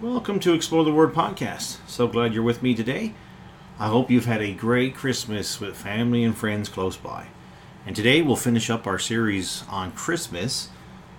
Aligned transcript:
Welcome 0.00 0.38
to 0.40 0.52
Explore 0.52 0.84
the 0.84 0.92
Word 0.92 1.12
podcast. 1.12 1.78
So 1.88 2.06
glad 2.06 2.32
you're 2.32 2.44
with 2.44 2.62
me 2.62 2.72
today. 2.72 3.14
I 3.80 3.88
hope 3.88 4.12
you've 4.12 4.26
had 4.26 4.40
a 4.40 4.54
great 4.54 4.94
Christmas 4.94 5.58
with 5.58 5.76
family 5.76 6.22
and 6.22 6.38
friends 6.38 6.68
close 6.68 6.96
by. 6.96 7.26
And 7.84 7.96
today 7.96 8.22
we'll 8.22 8.36
finish 8.36 8.70
up 8.70 8.86
our 8.86 9.00
series 9.00 9.64
on 9.68 9.90
Christmas. 9.90 10.68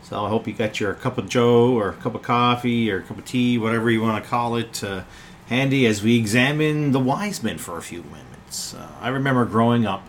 So 0.02 0.23
I 0.23 0.29
hope 0.29 0.47
you 0.47 0.54
got 0.54 0.79
your 0.79 0.94
cup 0.94 1.18
of 1.18 1.28
joe 1.28 1.73
or 1.73 1.92
cup 1.92 2.15
of 2.15 2.21
coffee 2.21 2.89
or 2.89 3.02
cup 3.02 3.18
of 3.18 3.26
tea, 3.26 3.57
whatever 3.57 3.92
you 3.92 4.02
want 4.02 4.23
to 4.23 4.29
call 4.29 4.55
it, 4.55 4.82
uh, 4.82 5.04
handy 5.48 5.86
as 5.86 6.02
we 6.02 6.18
examine 6.18 6.93
the 6.93 7.02
wise 7.02 7.43
men 7.43 7.57
for 7.57 7.77
a 7.77 7.82
few 7.82 8.04
minutes. 8.04 8.73
Uh, 8.73 8.88
I 9.02 9.09
remember 9.09 9.43
growing 9.43 9.86
up, 9.86 10.07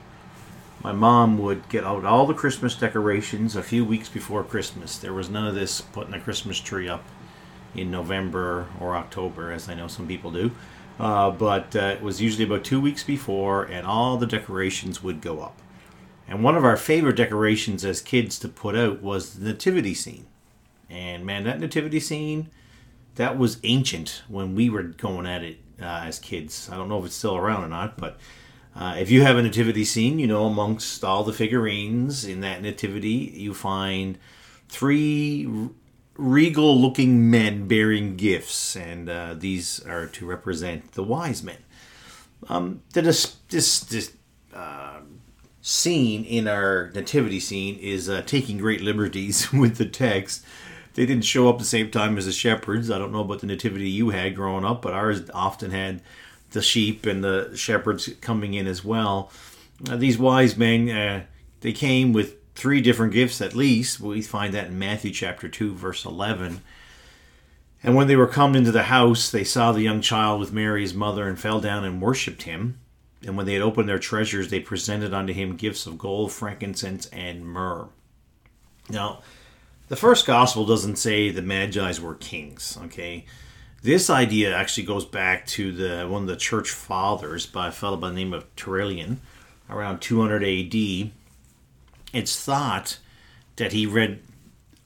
my 0.84 0.92
mom 0.92 1.38
would 1.38 1.68
get 1.70 1.82
out 1.82 2.04
all 2.04 2.24
the 2.24 2.34
Christmas 2.34 2.76
decorations 2.76 3.56
a 3.56 3.64
few 3.64 3.84
weeks 3.84 4.08
before 4.08 4.44
Christmas. 4.44 4.96
There 4.96 5.12
was 5.12 5.28
none 5.28 5.48
of 5.48 5.56
this 5.56 5.80
putting 5.80 6.14
a 6.14 6.20
Christmas 6.20 6.60
tree 6.60 6.88
up 6.88 7.02
in 7.74 7.90
November 7.90 8.66
or 8.80 8.96
October, 8.96 9.52
as 9.52 9.68
I 9.68 9.74
know 9.74 9.88
some 9.88 10.06
people 10.06 10.30
do. 10.30 10.50
Uh, 10.98 11.30
but 11.30 11.74
uh, 11.74 11.94
it 11.96 12.02
was 12.02 12.20
usually 12.20 12.44
about 12.44 12.64
two 12.64 12.80
weeks 12.80 13.02
before, 13.02 13.64
and 13.64 13.86
all 13.86 14.16
the 14.18 14.26
decorations 14.26 15.02
would 15.02 15.20
go 15.20 15.40
up. 15.40 15.58
And 16.28 16.44
one 16.44 16.56
of 16.56 16.64
our 16.64 16.76
favorite 16.76 17.16
decorations 17.16 17.84
as 17.84 18.00
kids 18.00 18.38
to 18.40 18.48
put 18.48 18.76
out 18.76 19.02
was 19.02 19.34
the 19.34 19.52
nativity 19.52 19.94
scene. 19.94 20.26
And 20.88 21.24
man, 21.24 21.44
that 21.44 21.58
nativity 21.58 22.00
scene, 22.00 22.50
that 23.14 23.38
was 23.38 23.58
ancient 23.64 24.22
when 24.28 24.54
we 24.54 24.68
were 24.68 24.82
going 24.82 25.26
at 25.26 25.42
it 25.42 25.58
uh, 25.80 26.02
as 26.04 26.18
kids. 26.18 26.68
I 26.70 26.76
don't 26.76 26.88
know 26.88 26.98
if 26.98 27.06
it's 27.06 27.16
still 27.16 27.36
around 27.36 27.64
or 27.64 27.68
not, 27.68 27.96
but 27.96 28.18
uh, 28.76 28.96
if 28.98 29.10
you 29.10 29.22
have 29.22 29.36
a 29.36 29.42
nativity 29.42 29.84
scene, 29.84 30.18
you 30.18 30.26
know, 30.26 30.46
amongst 30.46 31.02
all 31.02 31.24
the 31.24 31.32
figurines 31.32 32.24
in 32.24 32.40
that 32.40 32.62
nativity, 32.62 33.32
you 33.34 33.54
find 33.54 34.18
three 34.68 35.48
regal 36.20 36.78
looking 36.78 37.30
men 37.30 37.66
bearing 37.66 38.16
gifts, 38.16 38.76
and 38.76 39.08
uh, 39.08 39.34
these 39.34 39.84
are 39.86 40.06
to 40.06 40.26
represent 40.26 40.92
the 40.92 41.02
wise 41.02 41.42
men. 41.42 41.58
Um, 42.48 42.82
this, 42.92 43.36
this, 43.48 43.80
this 43.80 44.12
uh, 44.54 45.00
scene 45.62 46.24
in 46.24 46.46
our 46.46 46.90
nativity 46.94 47.40
scene 47.40 47.78
is 47.78 48.08
uh, 48.08 48.22
taking 48.22 48.58
great 48.58 48.80
liberties 48.80 49.52
with 49.52 49.76
the 49.76 49.86
text. 49.86 50.44
They 50.94 51.06
didn't 51.06 51.24
show 51.24 51.48
up 51.48 51.58
the 51.58 51.64
same 51.64 51.90
time 51.90 52.18
as 52.18 52.26
the 52.26 52.32
shepherds. 52.32 52.90
I 52.90 52.98
don't 52.98 53.12
know 53.12 53.20
about 53.20 53.40
the 53.40 53.46
nativity 53.46 53.88
you 53.88 54.10
had 54.10 54.34
growing 54.34 54.64
up, 54.64 54.82
but 54.82 54.92
ours 54.92 55.22
often 55.32 55.70
had 55.70 56.02
the 56.50 56.62
sheep 56.62 57.06
and 57.06 57.22
the 57.22 57.56
shepherds 57.56 58.08
coming 58.20 58.54
in 58.54 58.66
as 58.66 58.84
well. 58.84 59.30
Uh, 59.88 59.96
these 59.96 60.18
wise 60.18 60.56
men, 60.56 60.90
uh, 60.90 61.24
they 61.60 61.72
came 61.72 62.12
with 62.12 62.39
three 62.54 62.80
different 62.80 63.12
gifts 63.12 63.40
at 63.40 63.54
least. 63.54 64.00
We 64.00 64.22
find 64.22 64.54
that 64.54 64.68
in 64.68 64.78
Matthew 64.78 65.12
chapter 65.12 65.48
2, 65.48 65.74
verse 65.74 66.04
11. 66.04 66.60
And 67.82 67.94
when 67.94 68.06
they 68.06 68.16
were 68.16 68.26
come 68.26 68.54
into 68.54 68.72
the 68.72 68.84
house, 68.84 69.30
they 69.30 69.44
saw 69.44 69.72
the 69.72 69.82
young 69.82 70.00
child 70.00 70.40
with 70.40 70.52
Mary 70.52 70.82
his 70.82 70.94
mother, 70.94 71.26
and 71.26 71.38
fell 71.38 71.60
down 71.60 71.84
and 71.84 72.00
worshipped 72.00 72.42
him. 72.42 72.78
And 73.26 73.36
when 73.36 73.46
they 73.46 73.54
had 73.54 73.62
opened 73.62 73.88
their 73.88 73.98
treasures, 73.98 74.48
they 74.48 74.60
presented 74.60 75.14
unto 75.14 75.32
him 75.32 75.56
gifts 75.56 75.86
of 75.86 75.98
gold, 75.98 76.32
frankincense, 76.32 77.06
and 77.06 77.46
myrrh. 77.46 77.88
Now, 78.88 79.22
the 79.88 79.96
first 79.96 80.26
gospel 80.26 80.66
doesn't 80.66 80.96
say 80.96 81.30
the 81.30 81.42
Magi's 81.42 82.00
were 82.00 82.14
kings, 82.14 82.78
okay? 82.84 83.24
This 83.82 84.10
idea 84.10 84.54
actually 84.54 84.84
goes 84.84 85.04
back 85.04 85.46
to 85.48 85.72
the 85.72 86.06
one 86.06 86.22
of 86.22 86.28
the 86.28 86.36
church 86.36 86.70
fathers 86.70 87.46
by 87.46 87.68
a 87.68 87.72
fellow 87.72 87.96
by 87.96 88.10
the 88.10 88.14
name 88.14 88.34
of 88.34 88.44
Tertullian 88.56 89.20
around 89.70 90.00
200 90.00 90.42
AD 90.44 91.10
it's 92.12 92.42
thought 92.42 92.98
that 93.56 93.72
he 93.72 93.86
read 93.86 94.20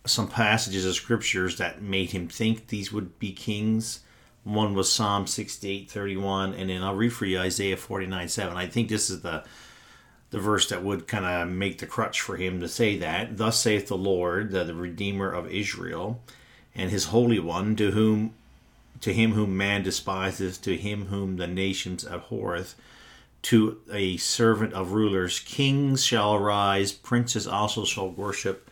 some 0.06 0.28
passages 0.28 0.84
of 0.84 0.94
scriptures 0.94 1.56
that 1.58 1.80
made 1.80 2.10
him 2.10 2.28
think 2.28 2.68
these 2.68 2.92
would 2.92 3.18
be 3.18 3.32
kings. 3.32 4.00
One 4.42 4.74
was 4.74 4.92
Psalm 4.92 5.26
68 5.26 5.90
31, 5.90 6.54
and 6.54 6.68
then 6.68 6.82
I'll 6.82 6.94
read 6.94 7.12
for 7.12 7.24
you 7.24 7.38
Isaiah 7.38 7.76
49 7.76 8.28
7. 8.28 8.56
I 8.56 8.66
think 8.66 8.88
this 8.88 9.08
is 9.08 9.22
the 9.22 9.44
the 10.30 10.40
verse 10.40 10.68
that 10.68 10.82
would 10.82 11.06
kind 11.06 11.24
of 11.24 11.48
make 11.48 11.78
the 11.78 11.86
crutch 11.86 12.20
for 12.20 12.36
him 12.36 12.58
to 12.60 12.66
say 12.66 12.98
that. 12.98 13.36
Thus 13.36 13.60
saith 13.60 13.86
the 13.86 13.96
Lord, 13.96 14.50
the, 14.50 14.64
the 14.64 14.74
Redeemer 14.74 15.30
of 15.30 15.48
Israel, 15.48 16.20
and 16.74 16.90
his 16.90 17.04
Holy 17.06 17.38
One, 17.38 17.76
to 17.76 17.92
whom 17.92 18.34
to 19.00 19.12
him 19.12 19.32
whom 19.32 19.56
man 19.56 19.84
despiseth, 19.84 20.60
to 20.62 20.76
him 20.76 21.06
whom 21.06 21.36
the 21.36 21.46
nations 21.46 22.04
abhorreth, 22.04 22.74
to 23.44 23.78
a 23.92 24.16
servant 24.16 24.72
of 24.72 24.92
rulers. 24.92 25.38
Kings 25.40 26.04
shall 26.04 26.34
arise, 26.34 26.92
princes 26.92 27.46
also 27.46 27.84
shall 27.84 28.10
worship, 28.10 28.70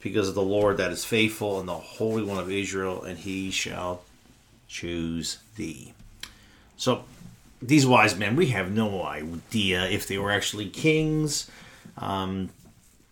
because 0.00 0.28
of 0.28 0.34
the 0.34 0.42
Lord 0.42 0.76
that 0.78 0.92
is 0.92 1.04
faithful 1.04 1.60
and 1.60 1.68
the 1.68 1.74
Holy 1.74 2.22
One 2.22 2.38
of 2.38 2.50
Israel, 2.50 3.02
and 3.02 3.18
he 3.18 3.50
shall 3.50 4.02
choose 4.68 5.38
thee. 5.56 5.92
So, 6.76 7.04
these 7.60 7.86
wise 7.86 8.16
men, 8.16 8.36
we 8.36 8.46
have 8.46 8.70
no 8.72 9.02
idea 9.02 9.84
if 9.88 10.06
they 10.06 10.16
were 10.16 10.30
actually 10.30 10.70
kings. 10.70 11.50
Um, 11.98 12.48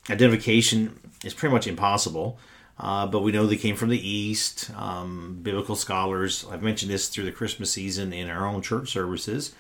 identification 0.08 0.98
is 1.24 1.34
pretty 1.34 1.52
much 1.52 1.66
impossible. 1.66 2.38
Uh, 2.80 3.06
but 3.06 3.20
we 3.20 3.32
know 3.32 3.46
they 3.46 3.56
came 3.56 3.76
from 3.76 3.88
the 3.88 4.08
east. 4.08 4.70
Um, 4.76 5.40
biblical 5.42 5.74
scholars, 5.74 6.46
I've 6.50 6.62
mentioned 6.62 6.90
this 6.90 7.08
through 7.08 7.24
the 7.24 7.32
Christmas 7.32 7.72
season 7.72 8.12
in 8.12 8.30
our 8.30 8.46
own 8.46 8.62
church 8.62 8.90
services, 8.90 9.54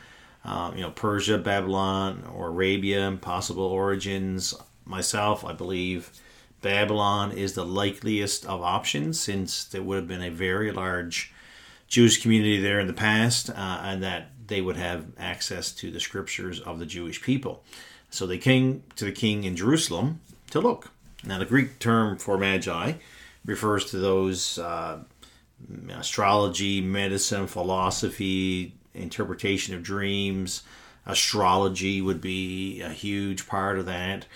um, 0.44 0.76
you 0.76 0.82
know, 0.82 0.90
Persia, 0.90 1.38
Babylon, 1.38 2.24
or 2.34 2.48
Arabia, 2.48 3.18
possible 3.20 3.64
origins. 3.64 4.54
Myself, 4.84 5.44
I 5.44 5.52
believe 5.52 6.10
Babylon 6.62 7.32
is 7.32 7.52
the 7.52 7.64
likeliest 7.64 8.46
of 8.46 8.62
options 8.62 9.20
since 9.20 9.64
there 9.64 9.82
would 9.82 9.96
have 9.96 10.08
been 10.08 10.22
a 10.22 10.30
very 10.30 10.72
large 10.72 11.32
Jewish 11.86 12.20
community 12.20 12.60
there 12.60 12.80
in 12.80 12.86
the 12.86 12.92
past 12.92 13.50
uh, 13.50 13.80
and 13.82 14.02
that 14.02 14.30
they 14.46 14.60
would 14.60 14.76
have 14.76 15.06
access 15.18 15.72
to 15.72 15.90
the 15.90 16.00
scriptures 16.00 16.60
of 16.60 16.78
the 16.78 16.86
Jewish 16.86 17.22
people. 17.22 17.62
So 18.10 18.26
they 18.26 18.38
came 18.38 18.82
to 18.96 19.04
the 19.04 19.12
king 19.12 19.44
in 19.44 19.56
Jerusalem 19.56 20.20
to 20.50 20.60
look. 20.60 20.90
Now, 21.24 21.38
the 21.38 21.44
Greek 21.44 21.78
term 21.78 22.16
for 22.16 22.38
magi 22.38 22.94
refers 23.44 23.90
to 23.90 23.98
those 23.98 24.58
uh, 24.58 25.00
astrology, 25.90 26.80
medicine, 26.80 27.46
philosophy, 27.46 28.74
interpretation 28.98 29.74
of 29.74 29.82
dreams. 29.82 30.62
Astrology 31.06 32.00
would 32.02 32.20
be 32.20 32.80
a 32.82 32.90
huge 32.90 33.46
part 33.46 33.78
of 33.78 33.86
that. 33.86 34.26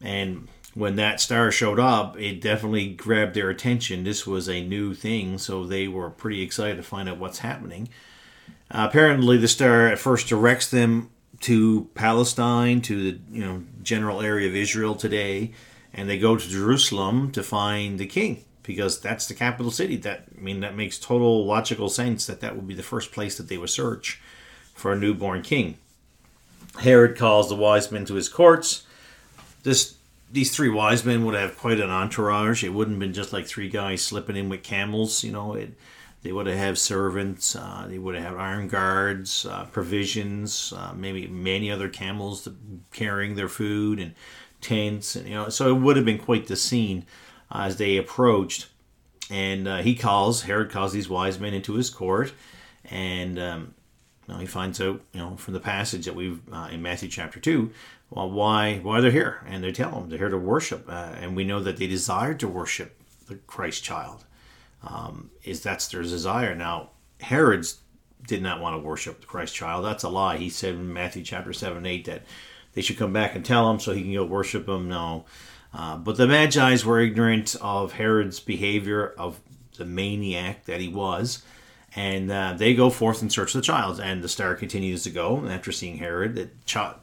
And 0.00 0.48
when 0.74 0.96
that 0.96 1.20
star 1.20 1.50
showed 1.50 1.80
up, 1.80 2.18
it 2.18 2.40
definitely 2.40 2.88
grabbed 2.88 3.34
their 3.34 3.50
attention. 3.50 4.04
This 4.04 4.26
was 4.26 4.48
a 4.48 4.62
new 4.62 4.94
thing, 4.94 5.38
so 5.38 5.64
they 5.64 5.88
were 5.88 6.10
pretty 6.10 6.42
excited 6.42 6.76
to 6.76 6.82
find 6.82 7.08
out 7.08 7.18
what's 7.18 7.40
happening. 7.40 7.88
Uh, 8.70 8.86
apparently, 8.88 9.36
the 9.36 9.48
star 9.48 9.88
at 9.88 9.98
first 9.98 10.28
directs 10.28 10.70
them 10.70 11.10
to 11.40 11.88
Palestine, 11.94 12.80
to 12.82 13.12
the 13.12 13.20
you 13.32 13.44
know 13.44 13.64
general 13.82 14.20
area 14.20 14.48
of 14.48 14.54
Israel 14.54 14.94
today, 14.94 15.52
and 15.92 16.08
they 16.08 16.18
go 16.18 16.36
to 16.36 16.48
Jerusalem 16.48 17.32
to 17.32 17.42
find 17.42 17.98
the 17.98 18.06
king 18.06 18.44
because 18.62 19.00
that's 19.00 19.26
the 19.26 19.34
capital 19.34 19.70
city. 19.70 19.96
That 19.96 20.24
I 20.36 20.40
mean, 20.40 20.60
that 20.60 20.76
makes 20.76 20.98
total 20.98 21.44
logical 21.44 21.88
sense 21.88 22.26
that 22.26 22.40
that 22.40 22.56
would 22.56 22.68
be 22.68 22.74
the 22.74 22.82
first 22.82 23.12
place 23.12 23.36
that 23.36 23.48
they 23.48 23.58
would 23.58 23.70
search 23.70 24.20
for 24.74 24.92
a 24.92 24.98
newborn 24.98 25.42
king. 25.42 25.76
Herod 26.80 27.16
calls 27.16 27.48
the 27.48 27.56
wise 27.56 27.90
men 27.90 28.04
to 28.06 28.14
his 28.14 28.28
courts. 28.28 28.84
This 29.62 29.96
these 30.32 30.54
three 30.54 30.68
wise 30.68 31.04
men 31.04 31.24
would 31.24 31.34
have 31.34 31.58
quite 31.58 31.80
an 31.80 31.90
entourage. 31.90 32.62
It 32.62 32.72
wouldn't 32.72 32.96
have 32.96 33.00
been 33.00 33.12
just 33.12 33.32
like 33.32 33.46
three 33.46 33.68
guys 33.68 34.02
slipping 34.02 34.36
in 34.36 34.48
with 34.48 34.62
camels. 34.62 35.24
You 35.24 35.32
know, 35.32 35.54
it, 35.54 35.72
they 36.22 36.32
would 36.32 36.46
have 36.46 36.56
had 36.56 36.78
servants. 36.78 37.56
Uh, 37.56 37.86
they 37.88 37.98
would 37.98 38.14
have 38.14 38.24
had 38.24 38.34
armed 38.34 38.70
guards, 38.70 39.46
uh, 39.46 39.64
provisions, 39.66 40.72
uh, 40.76 40.92
maybe 40.94 41.26
many 41.26 41.70
other 41.70 41.88
camels 41.88 42.46
carrying 42.92 43.34
their 43.34 43.48
food 43.48 43.98
and 43.98 44.14
tents. 44.60 45.16
And 45.16 45.28
you 45.28 45.34
know, 45.34 45.48
so 45.48 45.68
it 45.68 45.80
would 45.80 45.96
have 45.96 46.04
been 46.04 46.18
quite 46.18 46.46
the 46.46 46.56
scene 46.56 47.06
as 47.50 47.76
they 47.76 47.96
approached. 47.96 48.68
And 49.30 49.68
uh, 49.68 49.78
he 49.78 49.94
calls, 49.94 50.42
Herod 50.42 50.70
calls 50.70 50.92
these 50.92 51.08
wise 51.08 51.38
men 51.38 51.54
into 51.54 51.74
his 51.74 51.90
court. 51.90 52.32
And 52.84 53.38
um, 53.38 53.74
he 54.38 54.46
finds 54.46 54.80
out, 54.80 55.00
you 55.12 55.20
know, 55.20 55.36
from 55.36 55.54
the 55.54 55.60
passage 55.60 56.06
that 56.06 56.14
we've 56.14 56.40
uh, 56.52 56.68
in 56.70 56.82
Matthew 56.82 57.08
chapter 57.08 57.38
2, 57.38 57.70
well, 58.10 58.30
why, 58.30 58.78
why 58.78 59.00
they're 59.00 59.10
here. 59.10 59.40
And 59.46 59.62
they 59.62 59.72
tell 59.72 59.92
him 59.92 60.08
they're 60.08 60.18
here 60.18 60.28
to 60.28 60.38
worship. 60.38 60.86
Uh, 60.88 61.12
and 61.20 61.36
we 61.36 61.44
know 61.44 61.60
that 61.60 61.76
they 61.76 61.86
desire 61.86 62.34
to 62.34 62.48
worship 62.48 63.00
the 63.26 63.36
Christ 63.36 63.84
child. 63.84 64.24
Um, 64.82 65.30
is 65.44 65.62
that's 65.62 65.88
their 65.88 66.02
desire. 66.02 66.54
Now, 66.54 66.90
Herod's 67.20 67.80
did 68.26 68.42
not 68.42 68.60
want 68.60 68.76
to 68.76 68.86
worship 68.86 69.20
the 69.20 69.26
Christ 69.26 69.54
child. 69.54 69.84
That's 69.84 70.04
a 70.04 70.08
lie. 70.08 70.36
He 70.36 70.50
said 70.50 70.74
in 70.74 70.92
Matthew 70.92 71.22
chapter 71.22 71.52
7 71.52 71.84
8 71.84 72.04
that 72.06 72.22
they 72.72 72.80
should 72.80 72.98
come 72.98 73.12
back 73.12 73.34
and 73.34 73.44
tell 73.44 73.70
him 73.70 73.80
so 73.80 73.92
he 73.92 74.02
can 74.02 74.12
go 74.12 74.24
worship 74.24 74.68
him. 74.68 74.88
No. 74.88 75.24
Uh, 75.72 75.96
but 75.96 76.16
the 76.16 76.26
Magi's 76.26 76.84
were 76.84 77.00
ignorant 77.00 77.56
of 77.60 77.92
Herod's 77.92 78.40
behavior, 78.40 79.14
of 79.18 79.40
the 79.76 79.84
maniac 79.84 80.64
that 80.64 80.80
he 80.80 80.88
was, 80.88 81.42
and 81.94 82.30
uh, 82.30 82.54
they 82.56 82.74
go 82.74 82.90
forth 82.90 83.22
and 83.22 83.32
search 83.32 83.54
of 83.54 83.60
the 83.60 83.66
child. 83.66 84.00
And 84.00 84.22
the 84.22 84.28
star 84.28 84.54
continues 84.54 85.02
to 85.04 85.10
go. 85.10 85.36
And 85.36 85.52
after 85.52 85.72
seeing 85.72 85.98
Herod, 85.98 86.34
the, 86.34 86.50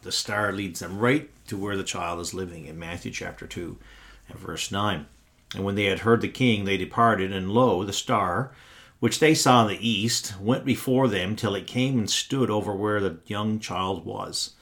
the 0.02 0.12
star 0.12 0.52
leads 0.52 0.80
them 0.80 1.00
right 1.00 1.30
to 1.48 1.58
where 1.58 1.78
the 1.78 1.84
child 1.84 2.20
is 2.20 2.34
living 2.34 2.66
in 2.66 2.80
Matthew 2.80 3.12
chapter 3.12 3.48
2 3.48 3.78
and 4.30 4.40
verse 4.40 4.72
9. 4.72 5.06
And 5.56 5.64
when 5.64 5.76
they 5.76 5.86
had 5.86 6.00
heard 6.00 6.22
the 6.22 6.28
king, 6.28 6.66
they 6.66 6.78
departed, 6.78 7.34
and 7.34 7.52
lo, 7.52 7.84
the 7.84 7.94
star 7.94 8.52
which 9.00 9.20
they 9.20 9.36
saw 9.36 9.62
in 9.62 9.68
the 9.68 9.88
east, 9.88 10.34
went 10.40 10.66
before 10.66 11.08
them 11.08 11.36
till 11.36 11.56
it 11.56 11.68
came 11.68 12.00
and 12.00 12.10
stood 12.10 12.50
over 12.50 12.74
where 12.74 13.00
the 13.00 13.18
young 13.28 13.60
child 13.60 14.06
was. 14.06 14.54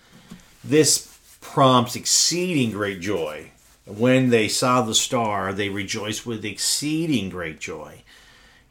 This 0.64 1.18
prompts 1.40 1.96
exceeding 1.96 2.72
great 2.72 3.00
joy. 3.00 3.52
When 3.86 4.30
they 4.30 4.48
saw 4.48 4.82
the 4.82 4.96
star, 4.96 5.54
they 5.54 5.70
rejoiced 5.70 6.26
with 6.26 6.44
exceeding 6.44 7.30
great 7.30 7.60
joy. 7.60 8.04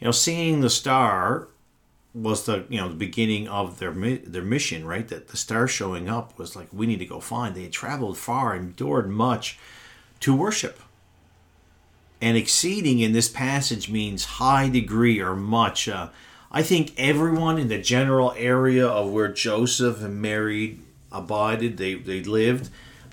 You 0.01 0.07
know, 0.07 0.13
seeing 0.13 0.61
the 0.61 0.71
star 0.71 1.49
was 2.13 2.47
the 2.47 2.65
you 2.69 2.81
know 2.81 2.89
the 2.89 2.95
beginning 2.95 3.49
of 3.49 3.79
their 3.79 3.93
their 3.93 4.43
mission, 4.43 4.87
right? 4.87 5.07
That 5.09 5.29
the 5.29 5.37
star 5.37 5.67
showing 5.69 6.09
up 6.09 6.39
was 6.39 6.57
like 6.57 6.69
we 6.73 6.87
need 6.87 6.99
to 6.99 7.07
go 7.07 7.21
find. 7.21 7.55
They 7.55 7.63
had 7.63 7.73
traveled 7.73 8.19
far, 8.19 8.55
endured 8.57 9.09
much 9.09 9.59
to 10.21 10.35
worship. 10.35 10.81
And 12.21 12.37
exceeding 12.37 13.01
in 13.01 13.13
this 13.13 13.29
passage 13.29 13.91
means 13.91 14.25
high 14.25 14.69
degree 14.69 15.21
or 15.21 15.37
much. 15.37 15.89
Uh, 15.89 16.09
I 16.51 16.63
think 16.63 16.95
everyone 16.97 17.59
in 17.59 17.69
the 17.69 17.79
general 17.79 18.33
area 18.37 18.87
of 18.87 19.11
where 19.11 19.29
Joseph 19.29 20.03
and 20.03 20.23
Mary 20.23 20.79
abided, 21.11 21.77
they, 21.77 21.95
they 21.95 22.23
lived, 22.23 22.71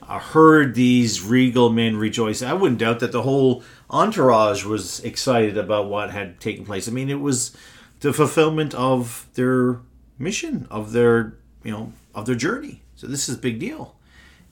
heard 0.08 0.76
these 0.76 1.24
regal 1.24 1.70
men 1.70 1.98
rejoice. 1.98 2.42
I 2.42 2.54
wouldn't 2.54 2.80
doubt 2.80 3.00
that 3.00 3.12
the 3.12 3.22
whole 3.22 3.64
entourage 3.90 4.64
was 4.64 5.00
excited 5.02 5.58
about 5.58 5.90
what 5.90 6.12
had 6.12 6.40
taken 6.40 6.66
place. 6.66 6.88
I 6.88 6.92
mean, 6.92 7.10
it 7.10 7.20
was 7.20 7.56
the 8.02 8.14
fulfillment 8.14 8.74
of 8.74 9.28
their 9.34 9.80
mission, 10.18 10.68
of 10.70 10.92
their 10.92 11.38
you 11.64 11.72
know 11.72 11.94
of 12.14 12.26
their 12.26 12.36
journey. 12.36 12.82
So 12.96 13.08
this 13.08 13.30
is 13.30 13.36
a 13.36 13.40
big 13.40 13.60
deal, 13.60 13.96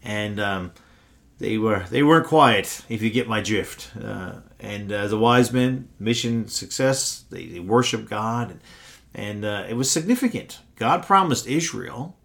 and 0.04 0.40
um, 0.40 0.72
they 1.40 1.58
were 1.58 1.86
they 1.90 2.04
weren't 2.04 2.28
quiet. 2.28 2.82
If 2.90 3.02
you 3.02 3.10
get 3.10 3.28
my 3.28 3.42
drift, 3.42 3.92
uh, 4.02 4.34
and 4.60 4.92
uh, 4.92 5.08
the 5.08 5.18
wise 5.18 5.52
men 5.52 5.90
mission 6.00 6.48
success. 6.48 7.24
They, 7.30 7.46
they 7.46 7.60
worship 7.60 8.10
God, 8.10 8.52
and, 8.52 8.62
and 9.14 9.46
uh, 9.46 9.66
it 9.68 9.76
was 9.76 9.90
significant. 9.90 10.60
God 10.76 11.04
promised 11.04 11.48
Israel 11.48 12.16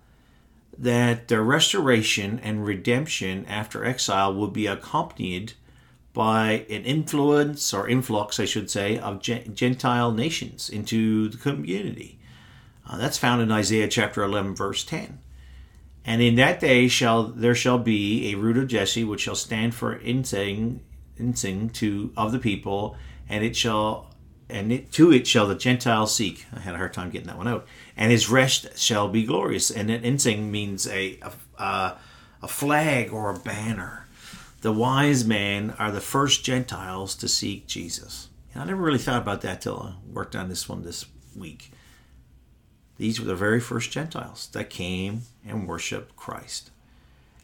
that 0.79 1.29
their 1.29 1.43
restoration 1.43 2.41
and 2.43 2.67
redemption 2.67 3.45
after 3.47 3.85
exile 3.85 4.35
would 4.35 4.53
be 4.53 4.67
accompanied 4.67 5.53
by 6.13 6.65
an 6.71 6.85
influence 6.85 7.75
or 7.75 7.89
influx, 7.89 8.39
I 8.39 8.45
should 8.45 8.71
say, 8.71 8.99
of 8.99 9.21
Gentile 9.21 10.13
nations 10.13 10.71
into 10.71 11.29
the 11.29 11.37
community. 11.37 12.19
Uh, 12.89 12.97
that's 12.99 13.19
found 13.19 13.43
in 13.43 13.51
Isaiah 13.51 13.89
chapter 13.89 14.23
11, 14.23 14.55
verse 14.55 14.85
10. 14.85 15.19
And 16.05 16.23
in 16.23 16.37
that 16.37 16.61
day 16.61 16.87
shall 16.87 17.25
there 17.25 17.55
shall 17.55 17.79
be 17.79 18.31
a 18.31 18.37
root 18.37 18.59
of 18.59 18.69
Jesse, 18.69 19.05
which 19.05 19.23
shall 19.23 19.35
stand 19.35 19.75
for 19.75 19.99
insing, 19.99 20.81
insing 21.19 21.71
to 21.71 22.13
of 22.17 22.31
the 22.31 22.39
people, 22.39 22.97
and 23.29 23.43
it 23.43 23.57
shall 23.57 24.14
and 24.49 24.73
it, 24.73 24.93
to 24.93 25.13
it 25.13 25.27
shall 25.27 25.47
the 25.47 25.55
Gentiles 25.55 26.15
seek. 26.15 26.47
I 26.55 26.61
had 26.61 26.75
a 26.75 26.79
hard 26.79 26.93
time 26.93 27.11
getting 27.11 27.29
that 27.29 27.39
one 27.39 27.49
out. 27.49 27.67
And 27.97 28.11
his 28.11 28.29
rest 28.29 28.79
shall 28.79 29.09
be 29.09 29.25
glorious. 29.25 29.71
And 29.71 29.91
an 29.91 30.05
ensign 30.05 30.51
means 30.51 30.87
a, 30.87 31.19
a, 31.59 31.93
a 32.43 32.49
flag 32.49 33.13
or 33.13 33.31
a 33.31 33.39
banner. 33.39 34.07
The 34.61 34.73
wise 34.73 35.25
men 35.25 35.75
are 35.79 35.91
the 35.91 36.01
first 36.01 36.45
Gentiles 36.45 37.15
to 37.17 37.29
seek 37.29 37.67
Jesus. 37.67 38.29
And 38.53 38.63
I 38.63 38.67
never 38.67 38.83
really 38.83 38.99
thought 38.99 39.23
about 39.23 39.41
that 39.43 39.61
till 39.61 39.79
I 39.79 40.13
worked 40.13 40.37
on 40.37 40.49
this 40.49 40.69
one 40.69 40.83
this 40.83 41.07
week. 41.35 41.71
These 42.97 43.19
were 43.19 43.27
the 43.27 43.35
very 43.35 43.61
first 43.61 43.91
Gentiles 43.91 44.49
that 44.53 44.71
came 44.71 45.23
and 45.47 45.67
worshiped 45.67 46.17
Christ. 46.17 46.71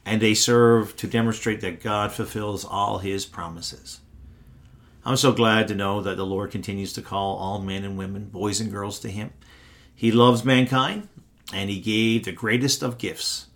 And 0.06 0.20
they 0.20 0.34
serve 0.34 0.96
to 0.96 1.06
demonstrate 1.06 1.60
that 1.60 1.82
God 1.82 2.12
fulfills 2.12 2.64
all 2.64 2.98
his 2.98 3.26
promises. 3.26 4.00
I'm 5.04 5.16
so 5.16 5.32
glad 5.32 5.68
to 5.68 5.74
know 5.74 6.02
that 6.02 6.16
the 6.16 6.26
Lord 6.26 6.50
continues 6.50 6.92
to 6.92 7.02
call 7.02 7.36
all 7.36 7.60
men 7.60 7.84
and 7.84 7.96
women, 7.96 8.26
boys 8.26 8.60
and 8.60 8.70
girls, 8.70 8.98
to 9.00 9.10
Him. 9.10 9.32
He 9.94 10.12
loves 10.12 10.44
mankind, 10.44 11.08
and 11.54 11.70
He 11.70 11.80
gave 11.80 12.24
the 12.24 12.32
greatest 12.32 12.82
of 12.82 12.98
gifts 12.98 13.46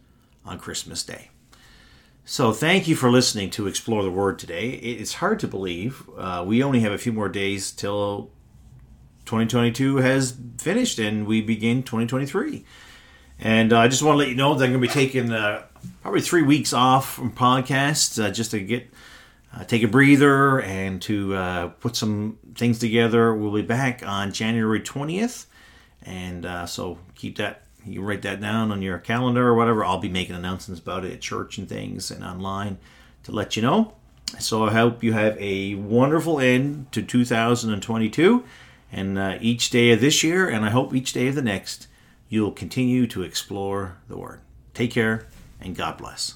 on 0.44 0.58
Christmas 0.58 1.02
Day. 1.02 1.31
So, 2.25 2.52
thank 2.52 2.88
you 2.88 2.96
for 2.96 3.11
listening 3.11 3.50
to 3.50 3.67
Explore 3.67 4.02
the 4.02 4.11
Word 4.11 4.38
today. 4.38 4.70
It's 4.70 5.14
hard 5.14 5.38
to 5.41 5.49
believe. 5.49 6.08
Uh, 6.17 6.43
we 6.46 6.62
only 6.62 6.81
have 6.81 6.93
a 6.93 6.99
few 6.99 7.12
more 7.12 7.29
days 7.29 7.70
till 7.70 8.31
2022 9.26 9.96
has 9.99 10.35
finished 10.58 10.99
and 10.99 11.26
we 11.26 11.43
begin 11.43 11.82
2023. 11.82 12.64
And 13.38 13.73
uh, 13.73 13.81
I 13.81 13.88
just 13.88 14.02
want 14.02 14.14
to 14.14 14.19
let 14.19 14.29
you 14.29 14.35
know 14.35 14.55
that 14.55 14.64
I'm 14.64 14.70
going 14.70 14.81
to 14.81 14.88
be 14.88 14.93
taking 14.93 15.32
uh, 15.32 15.64
probably 16.02 16.20
three 16.20 16.43
weeks 16.43 16.73
off 16.73 17.14
from 17.14 17.32
podcasts 17.32 18.23
uh, 18.23 18.31
just 18.31 18.52
to 18.52 18.61
get 18.61 18.91
uh, 19.54 19.64
take 19.64 19.82
a 19.82 19.88
breather 19.88 20.60
and 20.60 21.00
to 21.02 21.34
uh, 21.34 21.68
put 21.68 21.96
some 21.96 22.38
things 22.54 22.78
together. 22.78 23.34
We'll 23.34 23.52
be 23.52 23.62
back 23.62 24.06
on 24.06 24.32
January 24.32 24.80
20th. 24.80 25.46
And 26.02 26.44
uh, 26.44 26.66
so 26.66 26.98
keep 27.14 27.36
that, 27.38 27.62
you 27.84 28.02
write 28.02 28.22
that 28.22 28.40
down 28.40 28.72
on 28.72 28.82
your 28.82 28.98
calendar 28.98 29.46
or 29.46 29.54
whatever. 29.54 29.84
I'll 29.84 29.98
be 29.98 30.08
making 30.08 30.34
announcements 30.34 30.80
about 30.80 31.04
it 31.04 31.12
at 31.12 31.20
church 31.20 31.58
and 31.58 31.68
things 31.68 32.10
and 32.10 32.24
online 32.24 32.78
to 33.24 33.32
let 33.32 33.56
you 33.56 33.62
know. 33.62 33.94
So 34.40 34.64
I 34.64 34.72
hope 34.72 35.04
you 35.04 35.12
have 35.12 35.36
a 35.38 35.76
wonderful 35.76 36.40
end 36.40 36.90
to 36.92 37.02
2022 37.02 38.44
and 38.94 39.18
uh, 39.18 39.38
each 39.40 39.70
day 39.70 39.90
of 39.90 40.00
this 40.00 40.22
year, 40.22 40.48
and 40.48 40.64
I 40.64 40.70
hope 40.70 40.94
each 40.94 41.12
day 41.12 41.26
of 41.26 41.34
the 41.34 41.42
next, 41.42 41.88
you'll 42.28 42.52
continue 42.52 43.08
to 43.08 43.22
explore 43.22 43.96
the 44.08 44.16
Word. 44.16 44.40
Take 44.72 44.92
care 44.92 45.26
and 45.60 45.76
God 45.76 45.98
bless. 45.98 46.32